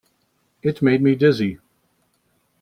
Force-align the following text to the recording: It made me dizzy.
It 0.63 0.81
made 0.81 1.03
me 1.03 1.13
dizzy. 1.13 1.59